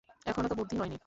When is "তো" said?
0.47-0.55